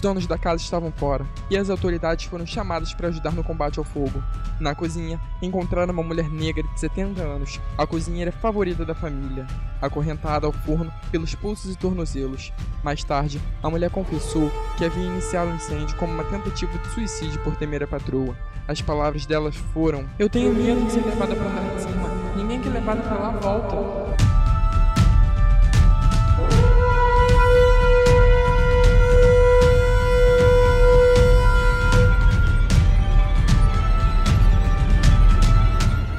Donos 0.00 0.26
da 0.26 0.38
casa 0.38 0.62
estavam 0.62 0.92
fora, 0.92 1.26
e 1.50 1.56
as 1.56 1.70
autoridades 1.70 2.26
foram 2.26 2.46
chamadas 2.46 2.94
para 2.94 3.08
ajudar 3.08 3.32
no 3.32 3.44
combate 3.44 3.78
ao 3.78 3.84
fogo. 3.84 4.22
Na 4.58 4.74
cozinha, 4.74 5.20
encontraram 5.42 5.92
uma 5.92 6.02
mulher 6.02 6.28
negra 6.30 6.62
de 6.62 6.80
70 6.80 7.22
anos, 7.22 7.60
a 7.76 7.86
cozinheira 7.86 8.32
favorita 8.32 8.84
da 8.84 8.94
família, 8.94 9.46
acorrentada 9.80 10.46
ao 10.46 10.52
forno 10.52 10.92
pelos 11.10 11.34
pulsos 11.34 11.74
e 11.74 11.78
tornozelos. 11.78 12.52
Mais 12.82 13.02
tarde, 13.04 13.40
a 13.62 13.68
mulher 13.68 13.90
confessou 13.90 14.50
que 14.76 14.84
havia 14.84 15.04
iniciado 15.04 15.50
o 15.50 15.54
incêndio 15.54 15.96
como 15.96 16.12
uma 16.12 16.24
tentativa 16.24 16.76
de 16.78 16.88
suicídio 16.88 17.40
por 17.42 17.56
temer 17.56 17.82
a 17.82 17.86
patroa. 17.86 18.36
As 18.66 18.80
palavras 18.80 19.26
delas 19.26 19.56
foram: 19.74 20.06
Eu 20.18 20.28
tenho 20.28 20.54
medo 20.54 20.84
de 20.86 20.92
ser 20.92 21.04
levada 21.04 21.34
para 21.34 21.44
lá 21.44 21.74
de 21.74 21.82
cima. 21.82 22.08
Ninguém 22.36 22.60
que 22.60 22.68
é 22.68 22.72
levada 22.72 23.02
para 23.02 23.18
lá 23.18 23.30
volta. 23.30 24.03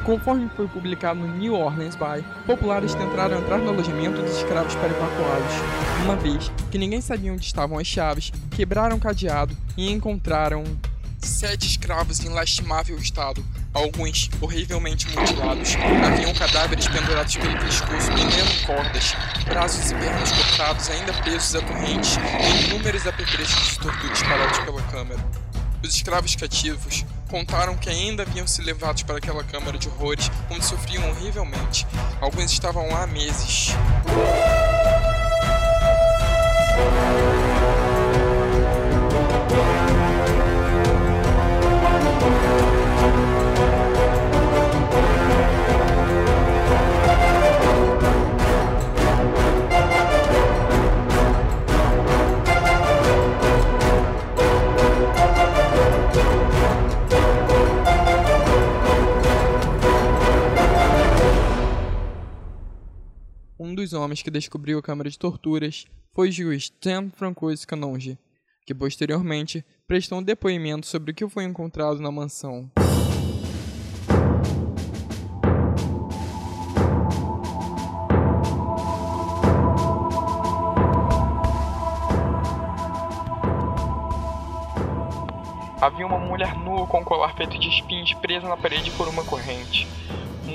Conforme 0.05 0.47
foi 0.55 0.67
publicado 0.67 1.19
no 1.19 1.35
New 1.35 1.55
Orleans 1.55 1.95
By, 1.95 2.23
populares 2.45 2.93
tentaram 2.93 3.39
entrar 3.39 3.57
no 3.57 3.69
alojamento 3.69 4.21
dos 4.21 4.37
escravos 4.37 4.75
para 4.75 4.89
evacuá-los. 4.89 6.03
Uma 6.03 6.15
vez 6.15 6.51
que 6.69 6.77
ninguém 6.77 7.01
sabia 7.01 7.33
onde 7.33 7.43
estavam 7.43 7.79
as 7.79 7.87
chaves, 7.87 8.31
quebraram 8.51 8.97
o 8.97 8.99
cadeado 8.99 9.57
e 9.75 9.91
encontraram 9.91 10.63
sete 11.17 11.67
escravos 11.67 12.19
em 12.19 12.29
lastimável 12.29 12.95
estado, 12.99 13.43
alguns 13.73 14.29
horrivelmente 14.39 15.07
mutilados. 15.07 15.75
Haviam 15.75 16.35
cadáveres 16.35 16.87
pendurados 16.87 17.35
pelo 17.35 17.57
pescoço, 17.57 18.09
pendendo 18.09 18.67
cordas, 18.67 19.15
braços 19.45 19.89
e 19.89 19.95
pernas 19.95 20.31
cortados, 20.31 20.87
ainda 20.91 21.13
presos 21.13 21.55
a 21.55 21.61
correntes, 21.63 22.17
e 22.17 22.65
inúmeros 22.67 23.07
apetrechos 23.07 23.69
de 23.69 23.79
tortura 23.79 24.13
espalhados 24.13 24.59
pela 24.59 24.81
câmara. 24.83 25.19
Os 25.83 25.95
escravos 25.95 26.35
cativos 26.35 27.03
contaram 27.29 27.75
que 27.77 27.89
ainda 27.89 28.23
haviam 28.23 28.47
se 28.47 28.61
levados 28.61 29.03
para 29.03 29.17
aquela 29.17 29.43
câmara 29.43 29.77
de 29.77 29.87
horrores, 29.87 30.29
onde 30.49 30.65
sofriam 30.65 31.09
horrivelmente. 31.09 31.85
Alguns 32.21 32.51
estavam 32.51 32.89
lá 32.89 33.03
há 33.03 33.07
meses. 33.07 33.69
Homens 63.93 64.21
que 64.21 64.31
descobriu 64.31 64.79
a 64.79 64.81
câmara 64.81 65.09
de 65.09 65.19
torturas 65.19 65.85
foi 66.13 66.29
o 66.29 66.31
juiz 66.31 66.71
Jean 66.83 67.09
Francois 67.09 67.65
Canonge, 67.65 68.17
que 68.65 68.73
posteriormente 68.73 69.63
prestou 69.87 70.19
um 70.19 70.23
depoimento 70.23 70.87
sobre 70.87 71.11
o 71.11 71.13
que 71.13 71.27
foi 71.27 71.43
encontrado 71.43 71.99
na 71.99 72.11
mansão. 72.11 72.71
Havia 85.81 86.07
uma 86.07 86.17
mulher 86.17 86.57
nua 86.57 86.87
com 86.87 87.01
um 87.01 87.03
colar 87.03 87.35
feito 87.35 87.59
de 87.59 87.69
espinhos 87.69 88.13
presa 88.15 88.47
na 88.47 88.57
parede 88.57 88.89
por 88.91 89.07
uma 89.07 89.23
corrente. 89.23 89.87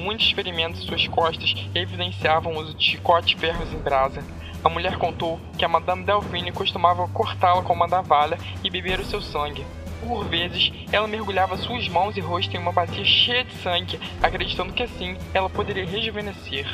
Muitos 0.01 0.31
ferimentos 0.31 0.81
em 0.81 0.87
suas 0.87 1.07
costas 1.09 1.55
evidenciavam 1.75 2.55
o 2.55 2.59
uso 2.59 2.73
de 2.73 2.83
chicotes 2.83 3.39
ferros 3.39 3.71
em 3.71 3.79
brasa. 3.79 4.25
A 4.65 4.69
mulher 4.71 4.97
contou 4.97 5.39
que 5.59 5.65
a 5.65 5.69
Madame 5.69 6.05
Delphine 6.05 6.53
costumava 6.53 7.07
cortá-la 7.09 7.63
com 7.63 7.75
uma 7.75 7.87
navalha 7.87 8.39
e 8.65 8.71
beber 8.71 8.99
o 8.99 9.05
seu 9.05 9.21
sangue. 9.21 9.67
Por 10.01 10.25
vezes, 10.25 10.73
ela 10.91 11.07
mergulhava 11.07 11.59
suas 11.59 11.87
mãos 11.87 12.17
e 12.17 12.21
rosto 12.21 12.57
em 12.57 12.59
uma 12.59 12.73
bacia 12.73 13.05
cheia 13.05 13.45
de 13.45 13.53
sangue, 13.57 14.01
acreditando 14.23 14.73
que 14.73 14.83
assim 14.83 15.19
ela 15.35 15.51
poderia 15.51 15.85
rejuvenescer. 15.85 16.67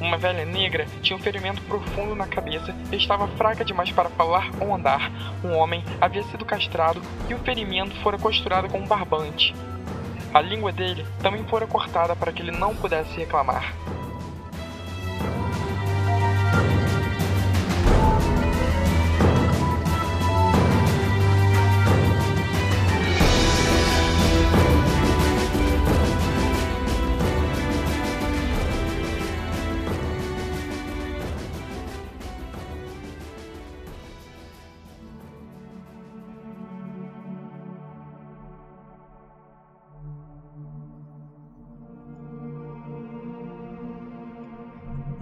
Uma 0.00 0.16
velha 0.16 0.46
negra 0.46 0.86
tinha 1.02 1.16
um 1.16 1.22
ferimento 1.22 1.60
profundo 1.62 2.14
na 2.14 2.26
cabeça 2.26 2.74
e 2.90 2.96
estava 2.96 3.28
fraca 3.28 3.62
demais 3.62 3.92
para 3.92 4.08
falar 4.08 4.50
ou 4.58 4.74
andar. 4.74 5.12
Um 5.44 5.54
homem 5.54 5.84
havia 6.00 6.22
sido 6.24 6.46
castrado 6.46 7.02
e 7.28 7.34
o 7.34 7.38
ferimento 7.40 7.94
fora 7.96 8.18
costurado 8.18 8.70
com 8.70 8.78
um 8.78 8.86
barbante. 8.86 9.54
A 10.34 10.40
língua 10.40 10.72
dele 10.72 11.06
também 11.22 11.44
fora 11.44 11.66
cortada 11.66 12.16
para 12.16 12.32
que 12.32 12.40
ele 12.40 12.50
não 12.50 12.74
pudesse 12.74 13.18
reclamar. 13.18 13.74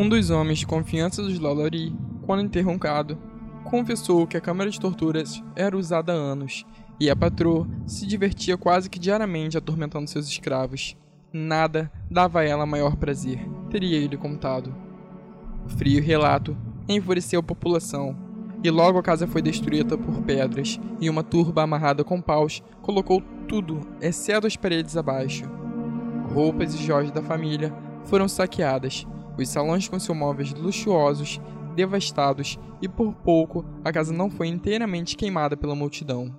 Um 0.00 0.08
dos 0.08 0.30
homens 0.30 0.60
de 0.60 0.66
confiança 0.66 1.22
dos 1.22 1.38
Lalaurie, 1.38 1.94
quando 2.22 2.42
interroncado, 2.42 3.18
confessou 3.64 4.26
que 4.26 4.34
a 4.34 4.40
câmara 4.40 4.70
de 4.70 4.80
torturas 4.80 5.42
era 5.54 5.76
usada 5.76 6.10
há 6.10 6.16
anos 6.16 6.64
e 6.98 7.10
a 7.10 7.14
patroa 7.14 7.68
se 7.86 8.06
divertia 8.06 8.56
quase 8.56 8.88
que 8.88 8.98
diariamente 8.98 9.58
atormentando 9.58 10.08
seus 10.08 10.26
escravos. 10.26 10.96
Nada 11.30 11.92
dava 12.10 12.40
a 12.40 12.44
ela 12.44 12.64
maior 12.64 12.96
prazer, 12.96 13.46
teria 13.68 13.98
ele 13.98 14.16
contado. 14.16 14.74
O 15.66 15.68
frio 15.68 16.02
relato 16.02 16.56
enfureceu 16.88 17.40
a 17.40 17.42
população, 17.42 18.16
e 18.64 18.70
logo 18.70 18.98
a 18.98 19.02
casa 19.02 19.26
foi 19.26 19.42
destruída 19.42 19.98
por 19.98 20.22
pedras, 20.22 20.80
e 20.98 21.10
uma 21.10 21.22
turba 21.22 21.62
amarrada 21.62 22.02
com 22.02 22.22
paus 22.22 22.62
colocou 22.80 23.22
tudo, 23.46 23.82
exceto 24.00 24.46
as 24.46 24.56
paredes 24.56 24.96
abaixo. 24.96 25.44
Roupas 26.32 26.74
e 26.74 26.82
joias 26.82 27.12
da 27.12 27.20
família 27.20 27.70
foram 28.04 28.26
saqueadas, 28.26 29.06
os 29.42 29.48
salões 29.48 29.88
com 29.88 29.98
seus 29.98 30.16
móveis 30.16 30.52
luxuosos, 30.52 31.40
devastados 31.74 32.58
e 32.82 32.88
por 32.88 33.14
pouco 33.14 33.64
a 33.84 33.92
casa 33.92 34.12
não 34.12 34.30
foi 34.30 34.48
inteiramente 34.48 35.16
queimada 35.16 35.56
pela 35.56 35.74
multidão. 35.74 36.34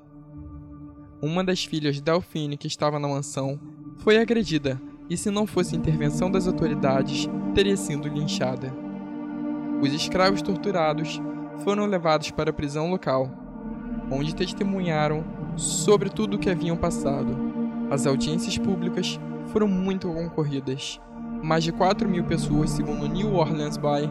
Uma 1.22 1.44
das 1.44 1.64
filhas 1.64 1.96
de 1.96 2.02
Delphine, 2.02 2.58
que 2.58 2.68
estava 2.68 3.00
na 3.00 3.08
mansão, 3.08 3.60
foi 3.98 4.18
agredida 4.18 4.82
e, 5.10 5.16
se 5.16 5.30
não 5.30 5.46
fosse 5.46 5.76
intervenção 5.76 6.32
das 6.32 6.48
autoridades, 6.48 7.30
teria 7.54 7.78
sido 7.78 8.08
linchada. 8.08 8.74
Os 9.82 9.94
escravos 9.94 10.42
torturados 10.42 11.22
foram 11.64 11.86
levados 11.86 12.32
para 12.32 12.50
a 12.50 12.54
prisão 12.54 12.90
local, 12.90 13.30
onde 14.10 14.36
testemunharam 14.36 15.24
sobre 15.56 16.10
tudo 16.10 16.36
o 16.36 16.40
que 16.40 16.50
haviam 16.50 16.76
passado. 16.76 17.38
As 17.90 18.08
audiências 18.08 18.58
públicas 18.58 19.20
foram 19.48 19.68
muito 19.68 20.08
concorridas 20.08 21.00
mais 21.42 21.64
de 21.64 21.72
4 21.72 22.08
mil 22.08 22.24
pessoas, 22.24 22.72
segundo 22.72 23.04
o 23.04 23.08
New 23.08 23.34
Orleans 23.34 23.78
By, 23.78 24.10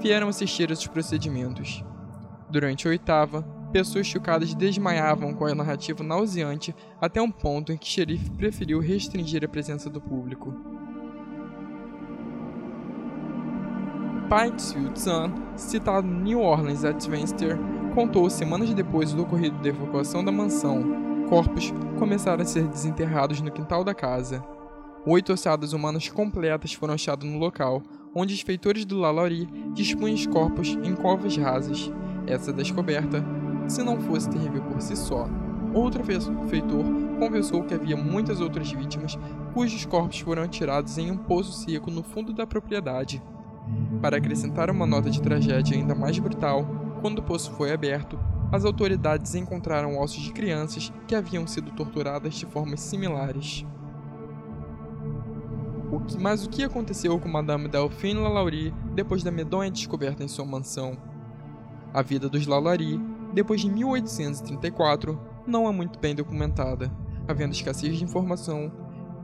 vieram 0.00 0.28
assistir 0.28 0.70
esses 0.70 0.86
procedimentos. 0.86 1.84
Durante 2.48 2.86
a 2.86 2.90
oitava, 2.90 3.42
pessoas 3.72 4.06
chocadas 4.06 4.54
desmaiavam 4.54 5.34
com 5.34 5.44
a 5.46 5.54
narrativa 5.54 6.02
nauseante 6.02 6.74
até 7.00 7.20
um 7.20 7.30
ponto 7.30 7.72
em 7.72 7.76
que 7.76 7.86
o 7.86 7.90
xerife 7.90 8.30
preferiu 8.30 8.80
restringir 8.80 9.44
a 9.44 9.48
presença 9.48 9.90
do 9.90 10.00
público. 10.00 10.54
Pittsfield 14.28 15.00
Sun, 15.00 15.32
citado 15.56 16.06
no 16.06 16.20
New 16.20 16.40
Orleans 16.40 16.84
Adventure, 16.84 17.58
contou 17.94 18.28
semanas 18.28 18.72
depois 18.74 19.12
do 19.12 19.22
ocorrido 19.22 19.58
da 19.62 19.70
evacuação 19.70 20.22
da 20.22 20.30
mansão, 20.30 20.84
corpos 21.28 21.72
começaram 21.98 22.42
a 22.42 22.46
ser 22.46 22.66
desenterrados 22.68 23.40
no 23.40 23.50
quintal 23.50 23.82
da 23.82 23.94
casa. 23.94 24.42
Oito 25.06 25.32
ossadas 25.32 25.72
humanas 25.72 26.08
completas 26.08 26.72
foram 26.72 26.94
achadas 26.94 27.28
no 27.28 27.38
local, 27.38 27.82
onde 28.14 28.34
os 28.34 28.40
feitores 28.40 28.84
do 28.84 28.98
Lalaurie 28.98 29.48
dispunham 29.72 30.14
os 30.14 30.26
corpos 30.26 30.68
em 30.82 30.94
covas 30.94 31.36
rasas. 31.36 31.90
Essa 32.26 32.52
descoberta, 32.52 33.24
se 33.68 33.82
não 33.82 34.00
fosse 34.00 34.28
terrível 34.28 34.62
por 34.62 34.82
si 34.82 34.96
só, 34.96 35.28
outro 35.72 36.02
feitor 36.04 36.84
confessou 37.18 37.62
que 37.64 37.74
havia 37.74 37.96
muitas 37.96 38.40
outras 38.40 38.70
vítimas 38.70 39.18
cujos 39.54 39.84
corpos 39.86 40.20
foram 40.20 40.42
atirados 40.42 40.98
em 40.98 41.10
um 41.10 41.16
poço 41.16 41.52
seco 41.52 41.90
no 41.90 42.02
fundo 42.02 42.32
da 42.32 42.46
propriedade. 42.46 43.22
Para 44.02 44.16
acrescentar 44.16 44.70
uma 44.70 44.86
nota 44.86 45.10
de 45.10 45.22
tragédia 45.22 45.76
ainda 45.76 45.94
mais 45.94 46.18
brutal, 46.18 46.66
quando 47.00 47.20
o 47.20 47.22
poço 47.22 47.52
foi 47.52 47.72
aberto, 47.72 48.18
as 48.50 48.64
autoridades 48.64 49.34
encontraram 49.34 49.98
ossos 49.98 50.22
de 50.22 50.32
crianças 50.32 50.92
que 51.06 51.14
haviam 51.14 51.46
sido 51.46 51.70
torturadas 51.70 52.34
de 52.34 52.46
formas 52.46 52.80
similares. 52.80 53.64
O 55.98 56.00
que, 56.00 56.16
mas 56.16 56.46
o 56.46 56.48
que 56.48 56.62
aconteceu 56.62 57.18
com 57.18 57.28
Madame 57.28 57.66
Delphine 57.66 58.20
Lalaurie 58.20 58.72
depois 58.94 59.24
da 59.24 59.32
medonha 59.32 59.68
descoberta 59.68 60.22
em 60.22 60.28
sua 60.28 60.44
mansão? 60.44 60.96
A 61.92 62.02
vida 62.02 62.28
dos 62.28 62.46
Lalaurie, 62.46 63.00
depois 63.34 63.60
de 63.60 63.68
1834, 63.68 65.20
não 65.44 65.68
é 65.68 65.72
muito 65.72 65.98
bem 65.98 66.14
documentada, 66.14 66.88
havendo 67.26 67.52
escassez 67.52 67.98
de 67.98 68.04
informação, 68.04 68.70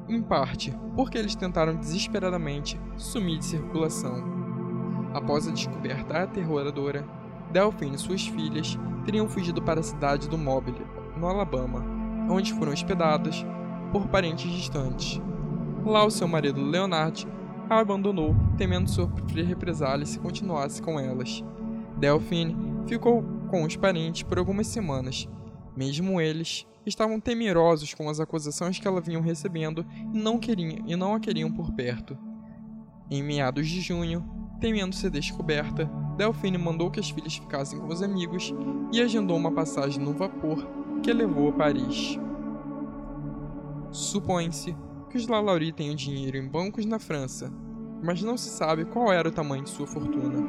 em 0.08 0.20
parte 0.20 0.76
porque 0.96 1.16
eles 1.16 1.36
tentaram 1.36 1.76
desesperadamente 1.76 2.78
sumir 2.96 3.38
de 3.38 3.44
circulação. 3.44 4.24
Após 5.14 5.46
a 5.46 5.52
descoberta 5.52 6.24
aterroradora, 6.24 7.06
Delphine 7.52 7.94
e 7.94 7.98
suas 7.98 8.26
filhas 8.26 8.76
teriam 9.04 9.28
fugido 9.28 9.62
para 9.62 9.78
a 9.78 9.84
cidade 9.84 10.28
do 10.28 10.36
Mobile, 10.36 10.84
no 11.16 11.28
Alabama, 11.28 11.84
onde 12.28 12.52
foram 12.52 12.72
hospedadas 12.72 13.46
por 13.92 14.08
parentes 14.08 14.50
distantes. 14.50 15.22
Lá, 15.84 16.04
o 16.04 16.10
seu 16.10 16.26
marido 16.26 16.62
Leonard 16.62 17.26
a 17.68 17.78
abandonou, 17.78 18.34
temendo 18.56 18.88
sofrer 18.88 19.44
represálias 19.44 20.10
se 20.10 20.18
continuasse 20.18 20.80
com 20.80 20.98
elas. 20.98 21.44
Delphine 21.98 22.56
ficou 22.86 23.22
com 23.48 23.64
os 23.64 23.76
parentes 23.76 24.22
por 24.22 24.38
algumas 24.38 24.66
semanas. 24.66 25.28
Mesmo 25.76 26.20
eles 26.20 26.66
estavam 26.86 27.20
temerosos 27.20 27.94
com 27.94 28.08
as 28.08 28.20
acusações 28.20 28.78
que 28.78 28.86
ela 28.86 29.00
vinham 29.00 29.22
recebendo 29.22 29.84
e 30.12 30.18
não, 30.18 30.38
queriam, 30.38 30.84
e 30.86 30.96
não 30.96 31.14
a 31.14 31.20
queriam 31.20 31.50
por 31.52 31.72
perto. 31.72 32.16
Em 33.10 33.22
meados 33.22 33.68
de 33.68 33.80
junho, 33.80 34.24
temendo 34.60 34.94
ser 34.94 35.10
descoberta, 35.10 35.90
Delphine 36.16 36.58
mandou 36.58 36.90
que 36.90 37.00
as 37.00 37.10
filhas 37.10 37.36
ficassem 37.36 37.78
com 37.78 37.88
os 37.88 38.02
amigos 38.02 38.54
e 38.92 39.00
agendou 39.00 39.36
uma 39.36 39.52
passagem 39.52 40.02
no 40.02 40.12
vapor 40.12 40.66
que 41.02 41.10
a 41.10 41.14
levou 41.14 41.50
a 41.50 41.52
Paris. 41.52 42.18
Supõe-se 43.90 44.74
os 45.16 45.26
Lalaurie 45.26 45.72
tenham 45.72 45.94
dinheiro 45.94 46.36
em 46.36 46.48
bancos 46.48 46.84
na 46.84 46.98
França, 46.98 47.52
mas 48.02 48.22
não 48.22 48.36
se 48.36 48.50
sabe 48.50 48.84
qual 48.84 49.12
era 49.12 49.28
o 49.28 49.32
tamanho 49.32 49.64
de 49.64 49.70
sua 49.70 49.86
fortuna. 49.86 50.40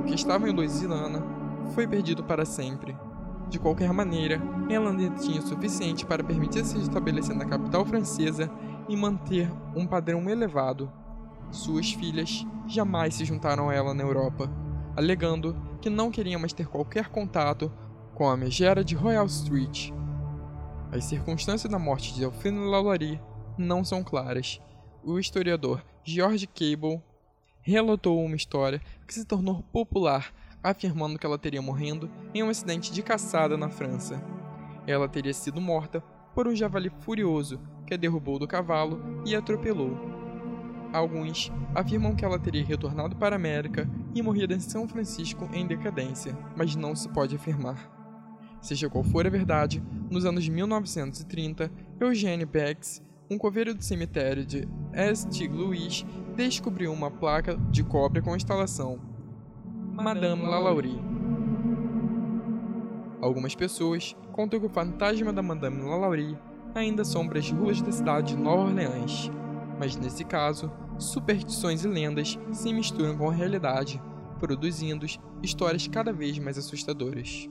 O 0.00 0.04
que 0.04 0.14
estava 0.14 0.48
em 0.48 0.52
Louisiana 0.52 1.22
foi 1.74 1.86
perdido 1.86 2.24
para 2.24 2.44
sempre. 2.44 2.96
De 3.48 3.58
qualquer 3.58 3.92
maneira, 3.92 4.40
ela 4.68 4.94
tinha 5.18 5.40
o 5.40 5.46
suficiente 5.46 6.04
para 6.04 6.22
permitir 6.22 6.64
se 6.64 6.78
estabelecer 6.78 7.34
na 7.34 7.46
capital 7.46 7.84
francesa 7.84 8.50
e 8.88 8.96
manter 8.96 9.50
um 9.74 9.86
padrão 9.86 10.28
elevado. 10.28 10.90
Suas 11.50 11.92
filhas 11.92 12.46
jamais 12.66 13.14
se 13.14 13.24
juntaram 13.24 13.70
a 13.70 13.74
ela 13.74 13.94
na 13.94 14.02
Europa, 14.02 14.50
alegando 14.94 15.56
que 15.80 15.88
não 15.88 16.10
queriam 16.10 16.40
mais 16.40 16.52
ter 16.52 16.66
qualquer 16.66 17.08
contato 17.08 17.72
com 18.14 18.28
a 18.28 18.36
megera 18.36 18.84
de 18.84 18.94
Royal 18.94 19.26
Street. 19.26 19.92
As 20.90 21.04
circunstâncias 21.04 21.70
da 21.70 21.78
morte 21.78 22.14
de 22.14 22.20
Delphine 22.20 22.66
Lalaurie 22.66 23.20
não 23.58 23.84
são 23.84 24.02
claras. 24.02 24.58
O 25.04 25.18
historiador 25.18 25.84
George 26.02 26.46
Cable 26.46 27.02
relatou 27.60 28.24
uma 28.24 28.36
história 28.36 28.80
que 29.06 29.12
se 29.12 29.26
tornou 29.26 29.62
popular, 29.64 30.32
afirmando 30.62 31.18
que 31.18 31.26
ela 31.26 31.38
teria 31.38 31.60
morrendo 31.60 32.10
em 32.32 32.42
um 32.42 32.48
acidente 32.48 32.90
de 32.90 33.02
caçada 33.02 33.54
na 33.54 33.68
França. 33.68 34.22
Ela 34.86 35.06
teria 35.06 35.34
sido 35.34 35.60
morta 35.60 36.00
por 36.34 36.48
um 36.48 36.56
javali 36.56 36.90
furioso 37.00 37.60
que 37.86 37.92
a 37.92 37.96
derrubou 37.98 38.38
do 38.38 38.48
cavalo 38.48 39.22
e 39.26 39.36
atropelou. 39.36 39.94
Alguns 40.90 41.52
afirmam 41.74 42.14
que 42.14 42.24
ela 42.24 42.38
teria 42.38 42.64
retornado 42.64 43.14
para 43.14 43.36
a 43.36 43.38
América 43.38 43.86
e 44.14 44.22
morrido 44.22 44.54
em 44.54 44.60
São 44.60 44.88
Francisco 44.88 45.50
em 45.52 45.66
decadência, 45.66 46.34
mas 46.56 46.74
não 46.74 46.96
se 46.96 47.10
pode 47.10 47.36
afirmar. 47.36 47.98
Seja 48.62 48.88
qual 48.88 49.04
for 49.04 49.26
a 49.26 49.30
verdade, 49.30 49.82
nos 50.10 50.24
anos 50.24 50.48
1930, 50.48 51.70
Eugene 52.00 52.44
Bex, 52.44 53.02
um 53.30 53.36
coveiro 53.36 53.74
do 53.74 53.84
cemitério 53.84 54.44
de 54.44 54.66
St. 55.14 55.48
Louis, 55.48 56.04
descobriu 56.34 56.92
uma 56.92 57.10
placa 57.10 57.56
de 57.70 57.82
cobre 57.82 58.22
com 58.22 58.32
a 58.32 58.36
instalação 58.36 58.98
Madame 59.92 60.42
Lalaurie. 60.42 61.00
Algumas 63.20 63.54
pessoas 63.54 64.16
contam 64.32 64.60
que 64.60 64.66
o 64.66 64.70
fantasma 64.70 65.32
da 65.32 65.42
Madame 65.42 65.82
Lalaurie 65.82 66.38
ainda 66.74 67.02
assombra 67.02 67.38
as 67.38 67.50
ruas 67.50 67.82
da 67.82 67.90
cidade 67.90 68.36
de 68.36 68.42
Nova 68.42 68.62
Orleans, 68.62 69.30
mas 69.78 69.96
nesse 69.96 70.24
caso, 70.24 70.70
superstições 70.98 71.84
e 71.84 71.88
lendas 71.88 72.38
se 72.52 72.72
misturam 72.72 73.16
com 73.16 73.28
a 73.28 73.32
realidade, 73.32 74.00
produzindo 74.38 75.04
histórias 75.42 75.88
cada 75.88 76.12
vez 76.12 76.38
mais 76.38 76.56
assustadoras. 76.56 77.48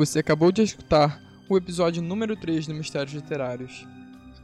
Você 0.00 0.18
acabou 0.20 0.50
de 0.50 0.62
escutar 0.62 1.20
o 1.46 1.58
episódio 1.58 2.02
número 2.02 2.34
3 2.34 2.66
do 2.66 2.72
Mistérios 2.72 3.12
Literários. 3.12 3.86